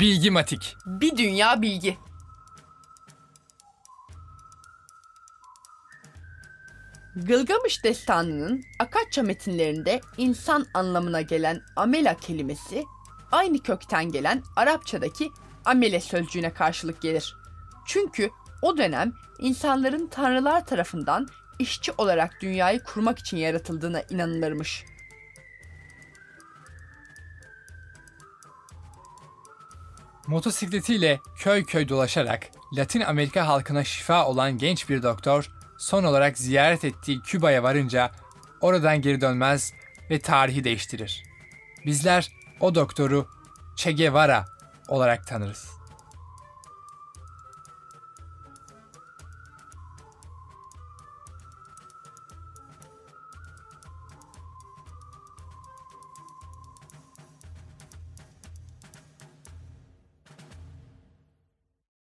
[0.00, 0.76] Bilgimatik.
[0.86, 1.98] Bir dünya bilgi.
[7.16, 12.84] Gılgamış destanının Akatça metinlerinde insan anlamına gelen amela kelimesi
[13.32, 15.30] aynı kökten gelen Arapçadaki
[15.64, 17.36] amele sözcüğüne karşılık gelir.
[17.86, 18.30] Çünkü
[18.62, 21.28] o dönem insanların tanrılar tarafından
[21.58, 24.84] işçi olarak dünyayı kurmak için yaratıldığına inanılırmış.
[30.30, 36.84] Motosikletiyle köy köy dolaşarak Latin Amerika halkına şifa olan genç bir doktor son olarak ziyaret
[36.84, 38.10] ettiği Küba'ya varınca
[38.60, 39.72] oradan geri dönmez
[40.10, 41.22] ve tarihi değiştirir.
[41.86, 42.30] Bizler
[42.60, 43.28] o doktoru
[43.76, 44.44] Che Guevara
[44.88, 45.79] olarak tanırız.